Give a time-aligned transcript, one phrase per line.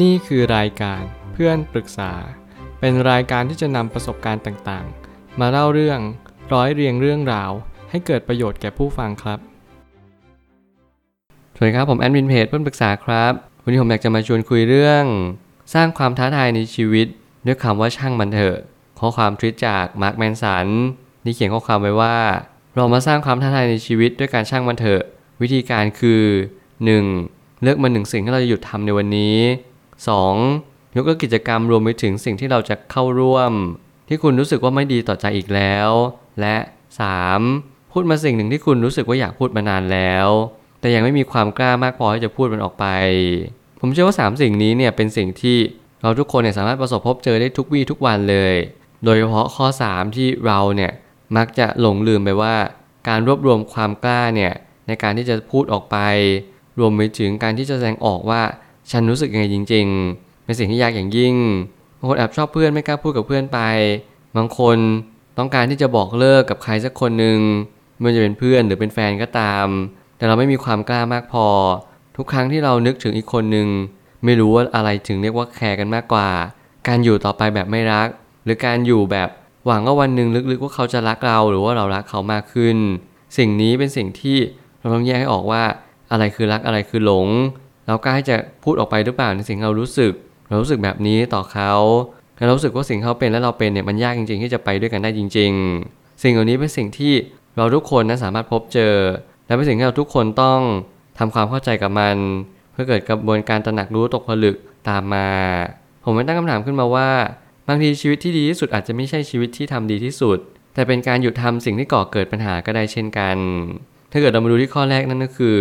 [0.00, 2.12] นี่คือรายการเพื่อนปรึกษา
[2.80, 6.00] เป็นรายการที่จะนำประสบการณ์ต่างๆ มาเล่าเรื่อง
[6.52, 7.50] ร้อยเรียงเรื่องราว
[7.90, 9.38] ให้เกิดประโยชน์แก่ผู้ฟังครับ
[11.54, 13.32] สวัสดีครับผมแอดมินเพจเพื่อนปรึกษาครับ
[13.62, 15.04] วันนี้ผมอยากจะมาชวนคุยเรื่อง
[15.74, 17.06] สร้างความท้าทายในชีวิต
[17.46, 18.58] ด้วยคำว่าช่างมันเถอะ
[18.98, 20.66] ข้อความทวิตจากมาร์คแมนสัน
[21.24, 22.16] ที่เขียนข้อความไว้ว่า
[22.76, 25.02] เรามาสร้างความท้าทายในชีวิตด้วยการช่างมันเถอะ
[25.42, 26.22] วิธีการคือ
[26.90, 27.62] 1.
[27.62, 29.36] เลือกมาหนึ่งสิ่งที่เราจะหยุดทำในวันนี้
[30.06, 30.96] 2.
[30.96, 33.52] ยกเลิกกิจกรรมรวมไปถึงสิ่งที่เราจะเข้าร่วม
[34.08, 35.90] ที่คุณรู้สึกว่าไม่ดีต่อใจอีกแล้ว
[36.40, 36.56] และ
[37.24, 37.92] 3.
[37.92, 40.28] พูดมาสิ่งหนึ่งที่คุณรู้สึกว่าอยากพูดมานานแล้ว
[40.80, 42.86] แต่ยังไม่มีความกล้ามากพอที่จะพูดมันออกไป
[43.80, 45.58] ผมเชื่อว่า 3 สิ่งนี้เนี่ยเป็นสิ่งที่
[46.02, 48.54] เราทุกคนเนี่ยสามารถประสบพบเจอได้ทุกวี่ทุกวันเลย
[49.04, 50.92] โดยเฉพาะข้อ 3 ที่เราเนี่ย
[51.36, 52.54] มักจะหลงลืมไปว่า
[53.08, 54.52] การรวบรวมความกล้าเนี่ย
[54.86, 55.96] ในการที่จะพูดออกไป
[56.78, 58.42] รวมไปถึงการที่จะแสดงออกว่า
[58.90, 59.86] ฉันรู้สึกยังไงจริง
[60.16, 61.34] ๆ เป็นสิ่งที่ยากอย่างยิ่ง
[61.98, 63.58] บางคนแอบชอบเพื่อนไม่กล้าพูดกับเพื่อนไป
[64.36, 64.78] บางคน
[65.38, 67.38] ต้องการที่จะบอกเลิกกับใครสักคนหนึ่ง
[67.98, 69.66] ไม่ว่าจะเป็นเพื่อนหรือเป็นแฟนก็ตาม
[70.16, 71.46] แต่เราไม่มีความกล้ามากพอ
[72.16, 73.68] ทุกครั้งที่เรานึกถึงอีกคนหนึ่ง
[74.24, 76.28] ไม่รู้ว่าอะไรถึงเรียกว่าแคร์กันมากกว่า
[76.88, 78.08] การอยู่ต่อไปแบบไม่รัก
[78.44, 79.28] หรือการอยู่แบบ
[79.66, 82.76] หวังว่าวันหนึ่งลึกๆว่าเขาจะรักเราหรือว่าเรารักเขามากขึ้น
[83.38, 84.38] สิ่งนี้เป็นสิ่งที่
[84.80, 85.62] เราต้องแยกให้ออกว่า
[86.10, 87.28] อะไรคือรักอะไรคือหลง
[87.86, 90.12] เรากล้าที่จะพูดออกไปหรือเปล่าในสิ่งเรารู้สึก
[90.48, 91.72] เรารู้สึกแบบนี้ต่อเขา
[92.46, 95.52] เรารู้สึกว่าสิ่งเขาเป็นและเราเป็นเนี่ยมันยากจริง ๆ ที่จะไปด้วยกันได้จริง
[95.88, 97.12] ๆ สิ่งเหล่านี้เป็นสิ่งที่
[97.56, 98.94] เราทุกคนนะสามารถพบเจอ
[99.46, 100.60] และเป็นสิ่งที่เราทุกคนต้อง
[101.18, 102.16] ทำความเข้าใจกับมัน
[102.72, 104.56] เพื่อเกิดกระบวนการตระหนักรู้ตกผลึก
[104.88, 105.28] ตามมา
[106.04, 107.10] ผมไม่ตั้งคำถามขึ้นมาว่า
[107.68, 110.38] บางทีชีวิตที่ดีที่สุดอาจจะไม่ใช่ชีวิตที่ทำดีที่สุด
[110.74, 113.36] แต่เป็นการหยุดทำสิ่งที่ก่อเกิดปัญหาก็ได้เช่นกัน
[114.12, 115.56] ถ้าเกิดเรามาดูที่ข้อแรกนั่นก็คือ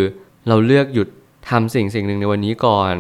[0.48, 1.08] เราเลือกหยุด
[1.50, 2.94] ทำสิ่งสิ่งหนึ่งในวันนี้ก่อน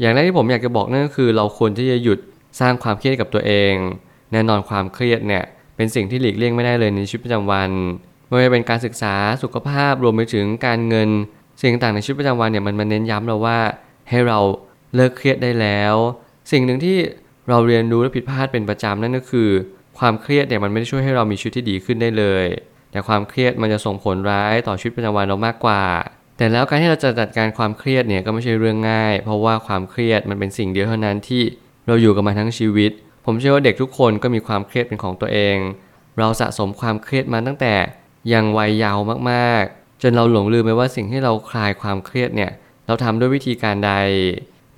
[0.00, 2.18] อย่างแรกที่ผมอยากจะบอกนั่นก็คือ เราควรที่จะหยุด
[2.60, 3.74] สร้างความเครียดกับตัวเอง
[4.32, 5.44] แน่นอนความเครียดเนี่ย
[5.76, 7.70] เป็นสิ่งที่หลีกเลี่ยงไม่ได้เลยในชีวิตประจำวัน
[8.26, 11.08] ไม่ว่าจะเป็นการศึกษาสุขภาพรวมไปถึงการเงิน
[11.60, 13.58] สิ่งต่างในชีวิตประจำวันเนี่ยมันมาเน้นย้ำเราว่า
[14.10, 14.38] ให้เรา
[14.94, 15.94] เลิกเครียดได้แล้ว
[16.52, 16.98] สิ่งหนึ่งที่
[17.48, 19.48] เราเรียนรู้และผิดพลาดเป็นประจำนั่นก็คือ
[19.98, 22.46] ความเครียดเนี่ยมันไม่ได้ช่วยให้เรามีชีวิตที่ดีขึ้นได้เลย
[22.90, 25.82] แต่ความเครียดมันจะส่งผลร้ายต่อชีวิตประจำวันเรามากกว่า
[26.36, 31.42] แต่แล้วการที่เราจะจัดการความเครียดเนี่ยก็ไม่ใช่เรื่องง่าย เพราะว่าความเครียดมันเป็นสิ่งเดียวเท่านั้นที่
[31.86, 32.90] เราอยู่กับมันทั้งชีวิต
[33.24, 35.56] ผมเชื่อว่าเด็กทุกคนก็มีความเครียดเป็นของตัวเอง
[36.18, 37.74] เราสะสมความเครียดมาตั้งแต่
[38.32, 42.50] ยังวัยเยาว์มากๆ จนเราหลงลืมไปว่าสิ่งที่เราคลายความเครียดเนี่ย
[42.86, 43.92] เราทำด้วยวิธีการใด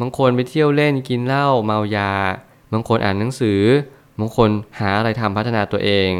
[0.00, 2.12] บางคนไปเที่ยวเล่นกินเหล้าเมายา
[2.72, 3.60] บางคนอ่านหนังสือ
[4.18, 4.48] บางคน
[4.78, 6.10] หาอะไรทำพัฒนาตัวเอง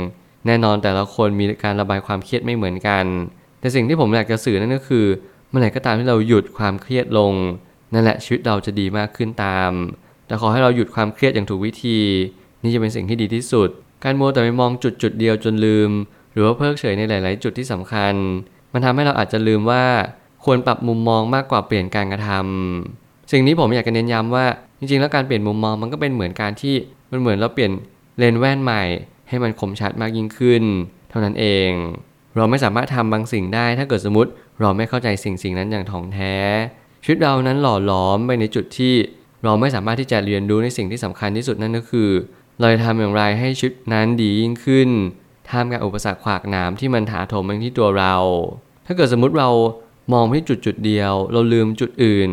[0.47, 3.05] แน่นอนแต่ละคนมีการระบายความเครียดไม่เหมือนกัน
[3.65, 5.07] แต่สิ่งที่ผมอยากจะสื่อนั่นก็คือ
[5.49, 7.33] เมื่อไหร่ก็ตามที่เราหยุดความเครียดลง
[7.93, 9.73] นั่นแหละชีวิตเราจะดีมากขึ้นตาม
[10.27, 12.01] แต่ขอให้เราหยุดความเครียดอย่างถูกวิธี
[12.63, 13.69] นี่จะเป็นสิ่งที่ดีที่สุด
[14.05, 15.91] การมัวแต่ไปมองจุดจุดเดียวจนลืม
[16.33, 18.15] หรือว่าเพิกเฉยในหลาย ๆ จุดที่สำคัญ
[18.73, 19.85] มันทำให้เราอาจจะลืมว่า
[20.45, 24.47] ควรปรับมุมมองมากกว่าเปลี่ยนการกระทำสิ่งนี้ผมอยากจะเน้นย้ำว่า
[24.79, 26.75] จริง ๆ แล้วการเปลี่ยนมุมมองมันก็เป็นเหมือนการที่
[27.11, 27.73] มันเหมือนเราเปลี่ยน
[28.19, 28.83] เลนส์แว่นใหม่
[29.29, 30.63] ให้มันคมชัดมากยิ่งขึ้น
[31.11, 31.71] เท่านั้นเอง
[32.37, 34.31] เราไม่สามารถทำบางสิ่งได้ ถ้าเกิดสมมติ
[34.61, 36.37] เราไม่เข้าใจสิ่งสิ่งนั้นอย่างถ่องแท้
[37.05, 38.95] ชีวิตเรานั้นหล่อหลอมไปในจุดที่
[39.45, 42.11] เราไม่สามารถที่จะเรียนรู้ในสิ่งที่สำคัญที่สุดนั่นก็คือ
[42.61, 44.89] เราจะทำอย่างไรให้ชีวิตนั้นดียิ่งขึ้น
[45.49, 48.15] ท่ามกลางอุปสรรคขวากหนามที่มันถาโถมมาที่ตัวเรา
[48.87, 49.50] ถ้าเกิดสมมติเรา
[50.12, 52.31] มองไปที่จุดจุดเดียว เราลืมจุดอื่น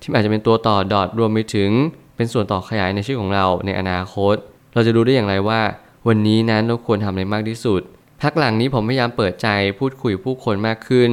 [0.00, 1.70] ที่อาจจะเป็นตัวต่อดอทรวมไปถึง
[2.16, 4.34] เป็นส่วนต่อขยายในชีวิตของเราในอนาคต
[4.74, 5.60] เราจะรู้ได้อย่างไรว่า
[6.08, 7.82] วันนี้นั้นเราควรทำอะไรมากที่สุด
[8.22, 9.48] พักหลังนี้ผมพยายามเปิดใจ
[9.78, 11.12] พูดคุยผู้คนมากขึ้น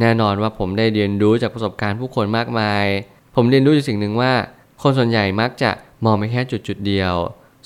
[0.00, 2.84] แน่นอนว่าผมได้เรียนรู้จากประสบการณ์ผู้คนมากมาย
[3.34, 4.32] ผมเรียนรู้จากสิ่งหนึ่งว่า
[4.82, 5.70] คนส่วนใหญ่มักจะ
[6.04, 7.14] มองไปแค่จุดจุดเดียว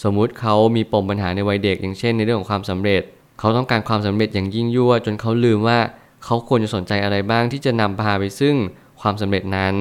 [0.02, 3.02] สมมุติเขามีปมปัญหาในวัยเด็ก อย่างเช่นในเรื่องของความสำเร็จ
[3.38, 5.78] เขาต้องการความสำเร็จอย่างยิ่งยวดจนเขาลืมว่า
[6.24, 8.54] เขาควรจะสนใจอะไรบ้างที่จะนำพาไปซึ่ง
[9.00, 9.76] ความสำเร็จนั้น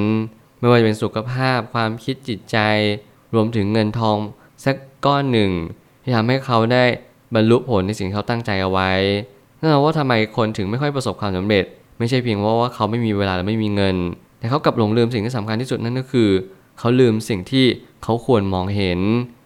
[0.59, 2.57] ไม่ว่าจะเป็นสุขภาพ ความคิดจิตใจ
[3.33, 4.17] รวมถึงเงินทอง
[4.65, 4.75] สัก
[5.05, 5.51] ก้อนหนึ่ง
[6.03, 6.85] ที่ทำให้เขาได้
[7.35, 8.91] บรรลุผลในสิ่งที่เขาตั้งใจเอาไว้
[9.59, 11.65] นั่นแปลว่าทำไมคนถึงไม่ค่อยประสบความสำเร็จ
[11.99, 13.97] ไม่ใช่เพียงว่าว่าเขาไม่มีเวลาหรือไม่มีเงิน
[14.39, 16.29] แต่เขากลับหลงลืมสิ่งที่สำคัญที่สุดนั่นก็คือ
[16.79, 17.65] เขาลืมสิ่งที่
[18.03, 18.99] เขาควรมองเห็น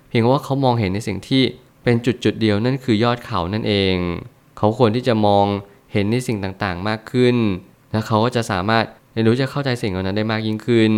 [0.10, 1.44] เพียงว่าเขามองเห็นในสิ่งที่
[1.84, 3.96] เป็นจุดจุดเดียวนั่นคือยอดเขานั่นเอง
[4.58, 5.46] เขาควรที่จะมอง
[5.94, 7.36] เห็นในสิ่งต่างๆมากขึ้น
[7.92, 10.94] และเขาก็จะสามารถเรียนรู้จะเข้าใจสิ่งเหล่านั้นได้มากยิ่งขึ้น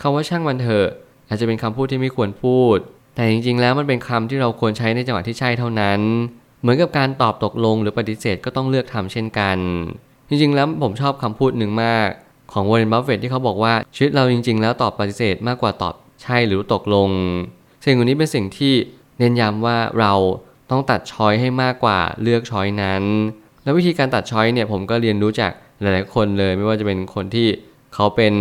[0.00, 0.88] คำว่าช่างมันเถอะ
[1.28, 2.78] อาจจะเป็นคำพูดที่ไม่ควรพูด
[3.14, 6.00] แต่จริงๆ แล้วมันเป็นคำที่เราควรใช้ในจังหวะที่ใช่เท่านั้น
[6.60, 9.58] เหมือนกับการตอบตกลงหรือปฏิเสธก็ต้องเลือกทำเช่นกัน
[10.28, 12.08] จริงๆ แล้วผมชอบคำพูดหนึ่งมาก
[12.52, 17.10] ของวอร์เรนบัฟเฟตที่เขาบอกว่า ชีวิตเราจริง ๆ แล้วตอบปฏิเสธมากกว่าตอบใช่หรือตกลง
[17.84, 18.74] สิ่งเหล่านี้เป็นสิ่งที่
[19.18, 20.12] เน้นย้ำว่าเรา
[20.70, 23.02] ต้องตัด choice ให้มากกว่าเลือก choice นั้น
[23.62, 27.48] แล้ววิธีการตัด choice เนี่ยผมก็เรียนรู้จากหลายๆคนเลย ไม่ว่าจะเป็นคนที่
[27.94, 28.34] เขาเป็น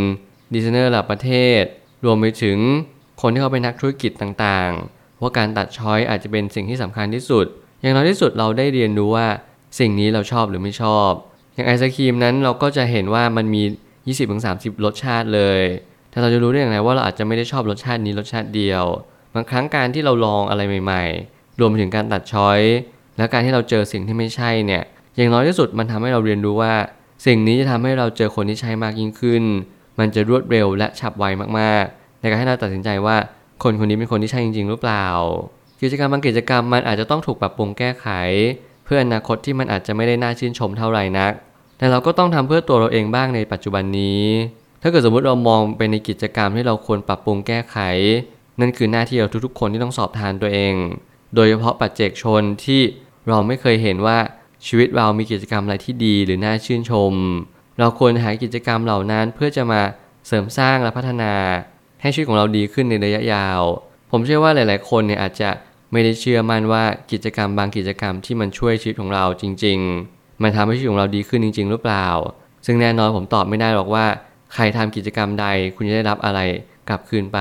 [0.54, 1.32] ดีไซเนอร์ระดับประเท
[1.62, 1.64] ศ
[2.06, 2.58] รวมไปถึง
[3.26, 7.46] คนที่เขาเป็นนักธุรกิจต่างๆ ว่าการตัด choice อาจจะเป็นสิ่งที่สำคัญที่สุด
[7.82, 9.28] อย่างน้อยที่สุดเราได้เรียนรู้ว่า
[9.80, 11.12] สิ่งนี้เราชอบหรือไม่ชอบ
[11.54, 13.64] อย่างไอศครีมนั้นเราก็จะเห็นว่ามันมี
[14.24, 15.62] 20-30 รสชาติเลย
[16.10, 18.84] แต่เราจะรู้ได้อย่างไรว่าเราอาจจะไม่ได้ชอบรสชาตินี้รสชาติเดียว
[19.34, 22.60] บางครั้งการที่เราลองอะไรใหม่ ๆ รวมถึงการตัด choice
[23.18, 24.84] และการที่เราเจอสิ่งที่ไม่ใช่เนี่ย
[25.16, 26.74] อย่างน้อยที่สุดมันทำให้เราเรียนรู้ว่า
[27.26, 29.44] สิ่งนี้จะทำให้เราเจอคนที่ใช่มากยิ่งขึ้น
[30.00, 31.26] มันจะรวดเร็วและฉับไว
[31.60, 33.18] มากๆ ในการให้เราตัดสินใจว่า
[33.64, 35.08] คนคนนี้เป็นคนที่ใช่จริง ๆ หรือเปล่า
[35.82, 38.08] กิจกรรมบางกิจกรรมมันอาจจะต้องถูกปรับปรุงแก้ไข
[38.86, 41.34] เพื่ออนาคตที่มันอาจจะไม่ได้น่าชื่นชมเท่าไหร่นัก
[41.78, 44.24] แต่เราก็ต้องทำเพื่อตัวเราเองบ้างในปัจจุบันนี้
[44.82, 47.78] ถ้าเกิดสมมติเรามองไปในกิจกรรมที่เราควรปรับปรุงแก้ไข
[48.60, 50.74] นั่นคือหน้าที่เราทุกๆ คนที่ต้องสอบทานตัวเอง
[51.36, 52.82] โดยเฉพาะปัจเจกชนที่
[53.28, 54.18] เราไม่เคยเห็นว่า
[54.66, 57.14] ชีวิตเรามีกิจกรรมอะไรที่ดีหรือน่าชื่นชม
[57.80, 59.82] เราควรหากิจกรรมเหล่านั้นเพื่อจะมา
[60.28, 61.34] เสริมสร้างและพัฒนา
[62.04, 63.62] ให้ชีวิตของเราดีขึ้นในระยะยาว
[64.12, 65.50] ผมเชื่อว่าหลาย ๆ คนเนี่ยอาจจะ
[65.92, 69.80] ไม่ได้เชื่อมั่นว่ากิจกรรมบางกิจกรรมที่มันช่วยชีวิตของเราจริง
[70.12, 72.08] ๆ มันทำให้ชีวิตของเราดีขึ้นจริง ๆ หรือเปล่า
[72.66, 74.06] ซึ่งแน่นอนผมตอบไม่ได้หรอกว่า
[74.54, 75.46] ใครทำกิจกรรมใด
[75.76, 76.40] คุณจะได้รับอะไร
[76.90, 77.40] กลับคืนไป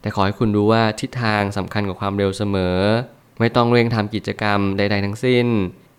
[0.00, 2.76] แต่ขอให้คุณรู้ว่าทิศทางสำคัญกว่าความเร็วเสมอ
[3.38, 5.46] ไม่ต้องเร่งทำกิจกรรมใด ๆ ทั้งสิ้น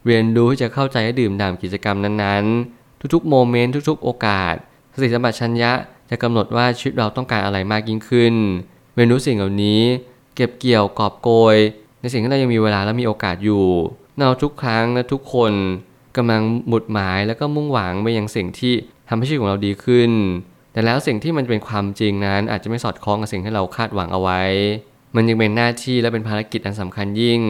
[0.06, 2.46] เรียนรู้ที่จะเข้าใจและดื่มด่ำกิจกรรมนั้น
[2.76, 4.56] ๆ ทุก ๆ โมเมนต์ทุก ๆ โอกาส
[4.94, 5.72] สติสัมปชัญญะ
[6.10, 8.36] จะกำหนดว่าชีวิตเราต้องการอะไรมากยิ่งขึ้น
[8.96, 9.82] เรียนรู้สิ่งเหล่านี้
[10.36, 11.58] เก็บเกี่ยวกอบโกย
[12.02, 13.66] ในสิ่งที่เรายังมีเวลาและมีโอกาสอยู่
[14.18, 15.54] เราทุกครั้งและทุกคน
[16.18, 18.74] กำลังหมุดหมายแล้วก็มุ่งหวังไปยังสิ่งที่
[19.10, 20.12] ทำให้ชีวิตของเราดีขึ้น
[20.74, 24.42] แต่แล้วสิ่งที่มันเป็นความจริงนั้น อาจจะไม่สอดคล้องกับสิ่งที่เราคาดหวังเอาไว้
[25.16, 27.42] มันยังเป็นหน้าที่และเป็นภารกิจอันสำคัญยิ่ง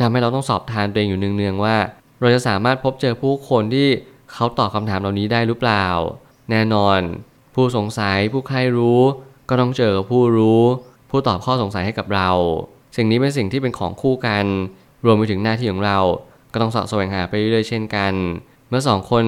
[0.00, 1.76] ทำให้เราต้องสอบทานตัวเองอยู่เนืองๆว่า
[2.20, 3.88] เราจะสามารถพบเจอผู้คนที่
[4.32, 5.86] เขาตอบคำถามเหล่านี้ได้หรือเปล่า
[6.50, 7.00] แน่นอน
[7.54, 9.00] ผู้สงสัยผู้ใครรู้
[9.48, 10.62] ก็ต้องเจอผู้รู้
[11.10, 12.30] ผู้ตอบข้อสงสัยให้กับเรา
[12.96, 14.46] สิ่งนี้เป็นสิ่งที่เป็นของคู่กัน
[15.04, 15.98] รวมไปถึงหน้าที่ของเรา
[16.52, 18.12] ก็ต้องสอบแสวงหาไปเรื่อยๆเช่นกัน
[18.68, 19.24] เมื่อสองคน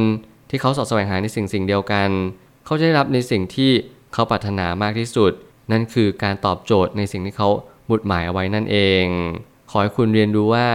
[0.51, 2.09] ที่เขาสอบแสวงหาในสิ่งสิ่งเดียวกัน
[2.65, 3.71] เขาจะได้รับในสิ่งที่
[4.13, 5.33] เขาปรารถนามากที่สุด
[5.73, 7.49] นั่นคือการตอบโจทย์ในสิ่งที่เขา
[7.91, 9.05] บุดหมายเอาไว้นั่นเอง
[9.71, 10.67] ขอให้คุณเรียนรู้ว่า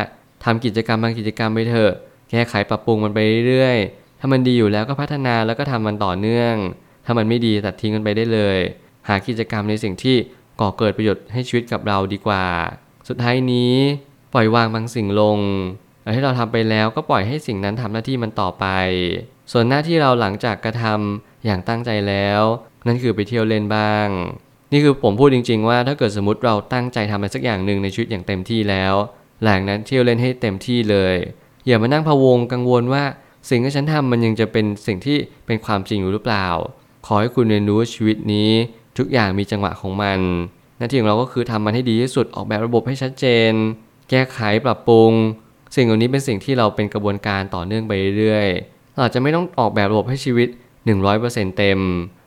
[0.43, 1.93] ทำกิจกรรมบางกิจกรรมไปเถอะ
[2.29, 6.55] แก้ไขปรับปรุงมันไปเรื่อยๆ ถ้ามันดีอยู่แล้วก็พัฒนาแล้วก็ทำมันต่อเนื่อง
[7.09, 8.57] ถ้ามันไม่ดีตัดทิ้งมันไปได้เลย
[9.07, 10.15] หากิจกรรมในสิ่งที่
[10.61, 12.45] ก่อเกิดประโยชน์ให้ชีวิตกับเราดีกว่า
[13.07, 13.73] สุดท้ายนี้
[14.33, 15.39] ปล่อยวางบางสิ่งลง
[16.03, 18.65] อะไรที่เราทำไปแล้วก็ปล่อยให้สิ่งนั้นทำหน้าที่มันต่อไป
[19.51, 22.41] ส่วนหน้าที่เราหลังจากกระทำอย่างตั้งใจแล้ว
[22.87, 24.07] นั่นคือไปเที่ยวเล่นบ้าง
[24.71, 28.93] นี่คือผมพูดจริง ๆ ว่าถ้าเกิดสมมติเราตั้งใจทำอะไรสักอย่างหนึ่งในชีวิตอย่างเต็มที่แล้ว
[29.43, 31.15] หลังนั้นเที่ยวเล่นให้เต็มที่เลย
[31.67, 33.03] อย่ามานั่งพะวงกังวลว่า
[33.49, 36.47] สิ่งที่ฉันทำมันยังจะเป็นสิ่งที่เป็นความจริงอยู่หรือเปล่า
[37.11, 38.49] ขอให้คุณเรียนรู้ว่าชีวิตนี้
[38.97, 40.19] ทุกอย่างมีจังหวะของมัน
[40.77, 43.51] หน้าที่ของเราก็คือทำมันให้ดีที่สุดออกแบบระบบให้ชัดเจน
[44.09, 45.11] แก้ไขปรับปรุง
[45.75, 50.47] สิ่งเหล่านี้เป็นสิ่งที่เราเป็นกระบวนการต่อเนื่องไปเรื่อยๆเราอาจจะไม่ต้องออกแบบระบบให้ชีวิต
[51.03, 51.79] 100%เต็ม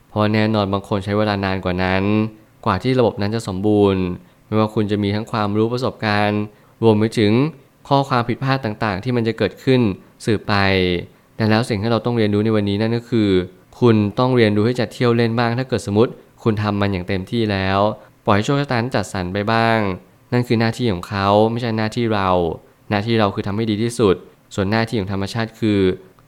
[0.09, 2.05] เพราะแน่นอนบางคนใช้เวลานานกว่านั้น
[2.67, 4.03] กว่าที่ระบบนั้นจะสมบูรณ์
[4.47, 6.41] ไม่ว่าคุณจะมีทั้งความรู้ประสบการณ์
[6.83, 7.33] รวมไปถึง
[7.89, 9.81] ข้อความผิดพลาดต่างๆ ที่มันจะเกิดขึ้น
[10.25, 10.55] สืบไป
[11.37, 13.31] แต่แล้วสิ่งที่เราต้องเรียนรู้ในวันนี้นั่นก็คือ
[13.81, 16.13] คุณต้องเรียนรู้ที่จะเที่ยวเล่นบ้าง ถ้าเกิดสมมติ
[16.43, 17.79] คุณทำมันอย่างเต็มที่แล้ว
[18.27, 19.79] ปล่อยให้โชคชะตาจัดสรรไปบ้าง
[20.33, 22.31] นั่นคือหน้าที่ของเขาไม่ใช่หน้าที่เรา
[22.91, 24.15] หน้าที่เราคือทำให้ดีที่สุด
[24.55, 25.81] ส่วนหน้าที่ของธรรมชาติคือ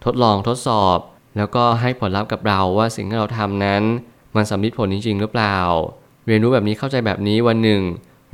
[0.05, 0.99] ทดลองทดสอบ
[1.37, 3.83] แล้วก็ให้ผลลัพธ์กับเราว่าสิ่งที่เราทำนั้น
[4.37, 5.59] มันสำลิดผลจริงๆหรือเปล่า
[6.27, 7.83] เรียนรู้แบบนี้เข้าใจแบบนี้วันหนึ่ง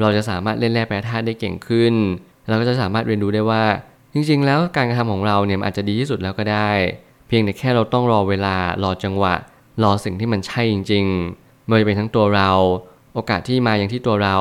[0.01, 1.95] เราจะสามารถเล่นแร่แปรธาตุได้เก่งขึ้น
[2.49, 3.65] เราก็จะสามารถเรียนรู้ได้ว่า
[4.15, 6.71] จริงๆ แล้วการกระทำของเราเนี่ยอาจจะดีที่สุดแล้วก็ได้
[7.31, 9.35] เพียงแต่แค่เราต้องรอเวลารอจังหวะ
[9.83, 12.51] รอสิ่งที่มันใช่จริงๆไม่ว่าจะเป็นทั้งตัวเรา
[13.15, 14.37] โอกาสที่มาอย่างที่ตัวเรา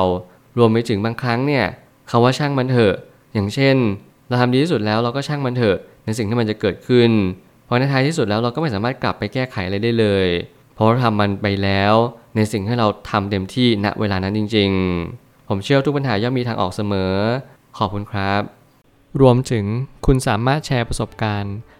[0.58, 1.64] รวมไปถึงบางครั้งเนี่ย
[2.10, 2.94] คาว่าช่างมันเถอะ
[3.34, 3.76] อย่างเช่น
[4.28, 7.10] เราทำดีที่สุดแล้วเราก็ช่างมันเถอะ ในสิ่งที่มันจะเกิดขึ้น
[7.64, 10.26] เพราะในท้ายที่สุดแล้วเราก็ไม่สามารถกลับไปแก้ไขอะไรได้เลย
[10.74, 11.94] เพราะเราทำมันไปแล้ว
[12.36, 14.70] ในสิ่งที่เราทำเต็มที่ณเวลานั้นจริง
[15.10, 17.14] ๆ ผมเชื่อทุกปัญหาย่อมมีทางออกเสมอ
[17.78, 18.42] ขอบคุณครับ
[19.20, 19.64] รวมถึง
[20.06, 21.54] คุณสามารถแชร์ประสบการณ์